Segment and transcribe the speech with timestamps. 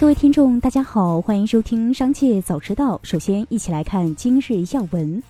[0.00, 3.00] 各位听众，大家好，欢迎收听《商界早知道》。
[3.08, 5.22] 首先，一起来看今日要闻。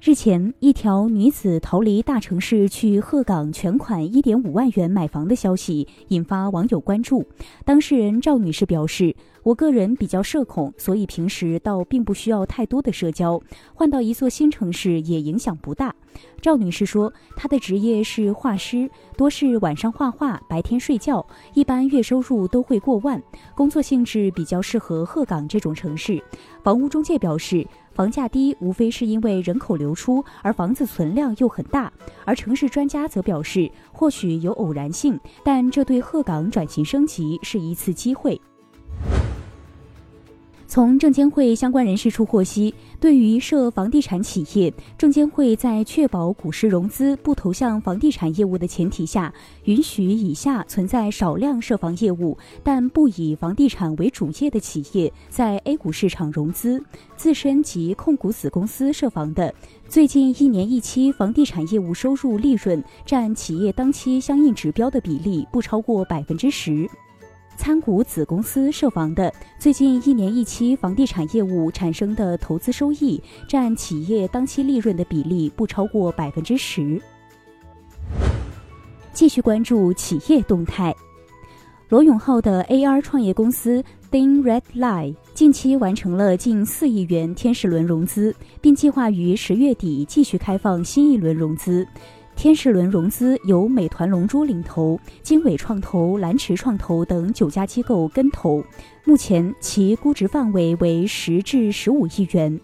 [0.00, 7.26] 日前，一条女子逃离大城市去鹤岗全款一点五万元买房的消息引发网友关注。
[7.64, 13.40] 当事人赵女士表示：“我个人比较社恐，所以平时倒并不需要太多的社交，
[13.74, 15.92] 换到一座新城市也影响不大。”
[16.40, 23.20] 赵女士说：“她的职业是画师，多是晚上画画，白天睡觉，一般月收入都会过万，
[23.56, 26.22] 工作性质比较适合鹤岗这种城市。”
[26.62, 27.66] 房屋中介表示。
[27.98, 31.92] 房价低，无非是因为人口流出，而房子存量又很大。
[32.24, 38.40] 而城市专家则表示，或许有偶然性，但这对鹤岗转型升级是一次机会。
[40.68, 49.32] 从证监会相关人士处获悉，对于涉房地产企业，证监会在确保股市融资不投向房地产业务的前提下，
[49.64, 56.84] 允许以下存在少量涉房业务但不以房地产为主业的企业在 A 股市场融资，
[57.16, 59.54] 自身及控股子公司涉房的，
[59.88, 66.86] 最近一年一期房地产业务收入利润占企业当期相应指标的比例不超过百分之十。
[67.58, 77.02] 参股子公司涉房的最近一年一期房地产业务产生的投资收益占企业当期利润的比例不超过百分之十。
[79.12, 80.94] 继续关注企业动态，
[81.88, 91.84] 罗永浩的 AR 创业公司 Ding Red Lie 近期完成了近四亿元天使轮融资，并计划于十月底继续开放新一轮融资。
[92.38, 98.62] 天使轮融资由美团龙珠领投，经纬创投、蓝驰创投等九家机构跟投，
[99.04, 102.60] 目前其估值范围为十至十五亿元。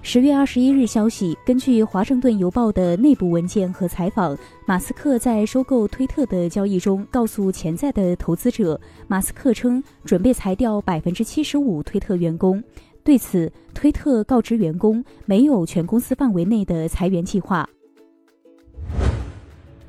[0.00, 12.64] 十月二十一日消息，根据《华盛顿邮报》的内部文件和采访，马斯克在收购推特的交易中告诉潜在的投资者，马斯克称准备裁掉百分之七十五推特员工。
[13.02, 17.68] 对此，推特告知员工没有全公司范围内的裁员计划。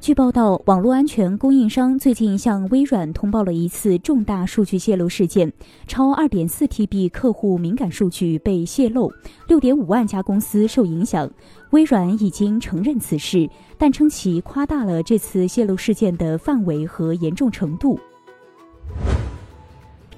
[0.00, 5.52] 据报道，网络安全供应商最近向微软通报了一次重大数据泄露事件，
[5.86, 9.12] 超二点四 TB 客户敏感数据被泄露，
[9.46, 11.30] 六点五万家公司受影响。
[11.72, 18.00] 微软已经承认此事，但称其夸大了这次泄露事件的范围和严重程度。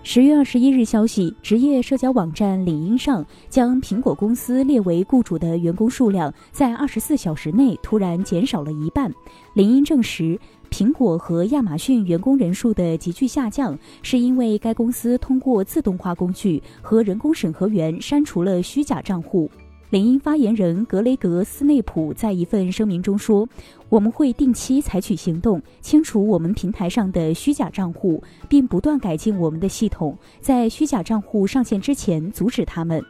[0.05, 9.09] 十月二十一日消息，职业社交网站领英上将苹果公司列为雇主的员工数量在二十四小时内突然减少了一半。
[9.55, 10.37] 领英证实，
[10.73, 19.49] 苹果和亚马逊员工人数的急剧下降，是因为该公司通过自动化工具和人工审核员删除了虚假账户。
[19.93, 23.47] 领英发言人格雷格·斯内普在一份声明中说
[23.91, 33.05] ：“我们会定期采取行动，清除我们平台上的虚假账户，并不断改进我们的系统，在虚假账户上线之前阻止他们。”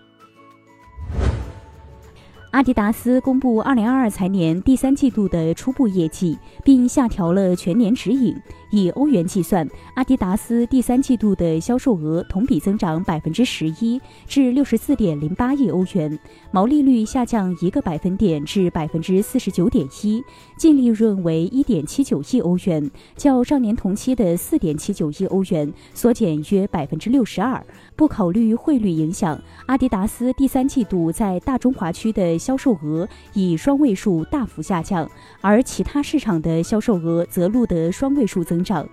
[2.53, 8.37] 阿迪达斯公布二零二二财年第三季度的初步业绩，并下调了全年指引。
[8.71, 16.19] 以欧元计算，阿迪达斯第三季度的销售额同比增长百分之十一，至六十四点零八亿欧元，
[16.51, 20.23] 毛利率下降一个百分点至百分之四十九点一，
[20.59, 27.65] 净利润为一点七九亿欧元，较上年同期的四点七九亿欧元缩减约百分之六十二。
[27.97, 35.09] 不考虑汇率影响，阿迪达斯第三季度在大中华区的销售额以双位数大幅下降，
[35.41, 38.63] 而其他市场的销售额则录得双位数增。
[38.65, 38.89] 长。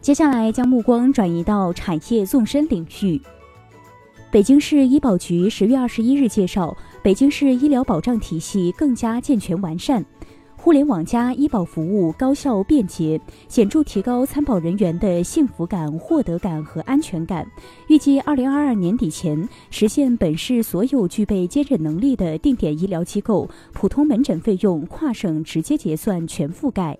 [0.00, 3.20] 接下来将目光转移到产业纵深领域。
[4.30, 10.04] 北京市医保局十月二十一日介绍，北京市医疗保障体系更加健全完善。
[10.60, 17.46] 互联网加医保服务高效便捷，显著提高参保人员的幸福感、获得感和安全感。
[17.86, 26.98] 预计二零二二年底前实现本市所有具备接诊能力的定点医疗机构普通门诊费用跨省直接结算全覆盖。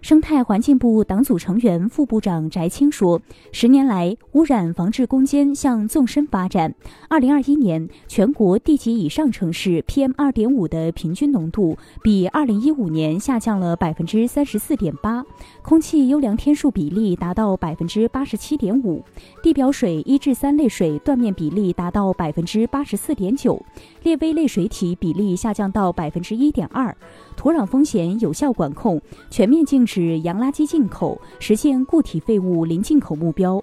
[0.00, 3.20] 生态环境部党组成员、副部长翟青说
[3.52, 6.74] ：“十年来，污染防治攻坚向纵深发展。
[7.08, 15.22] 二零二一年，全国地级以上城市 PM 二点五的平均浓度比二零一五年下降了百分之三十四点八，
[15.70, 19.04] 空气优良天数比例达到百分之八十七点五，
[19.40, 23.64] 地表水一至三类水断面比例达到百分之八十四点九，
[24.02, 26.92] 劣危类水体比例下降到百分之一点二。”
[27.38, 29.00] 土壤风险有效管控，
[29.30, 33.62] 全面禁止洋垃圾进口，实现固体废物零进口目标。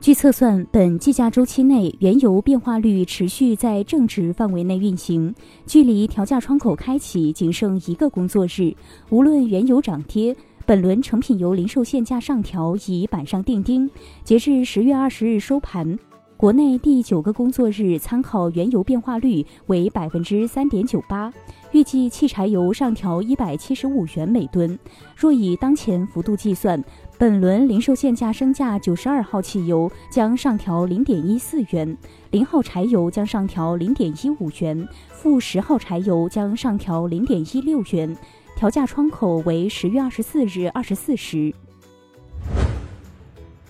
[0.00, 5.34] 据测算，本计价周期内，原油变化率持续在正值范围内运行，
[5.66, 8.74] 距离调价窗口开启仅剩一个工作日。
[9.10, 13.90] 无论原油涨跌，本轮成品油零售限价上调已板上钉钉。
[14.24, 15.98] 截至十月二十日收盘。
[16.40, 21.30] 国内第九个工作日参考原油变化率为百分之三点九八，
[21.70, 24.78] 预计汽柴油上调一百七十五元每吨。
[25.14, 26.82] 若以当前幅度计算，
[27.18, 31.94] 本轮零售限价升价九十二号汽油将上调零点一四元，
[32.30, 38.16] 零号柴油将上调零点一五元，负十号柴油将上调零点一六元，
[38.56, 41.52] 调价窗口为十月二十四日二十四时。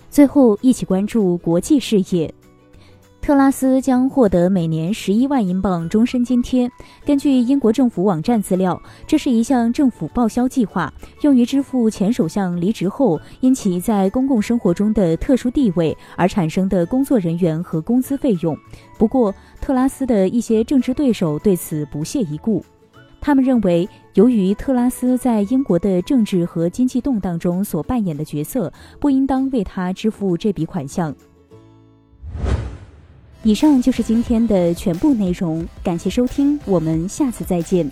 [0.09, 2.33] 最后，一起关注国际事业。
[3.21, 6.69] 特拉斯将获得每年十一万英镑终身津贴。
[7.05, 10.91] 根据英国政府网站资料，这是一项政府报销计划，
[11.21, 18.57] 用于支付前首相离职后因其在公共生活中的特殊地位而产生的工作人员和工资费用。
[18.97, 22.65] 不过，特拉斯的一些政治对手对此不屑一顾，
[23.21, 31.15] 他们认为，由于特拉斯在英国的政治和经济动荡中所扮演的角色，不应当为他支付这笔款项。
[33.43, 37.89] 以上就是今天的全部内容，感谢收听，我们下次再见。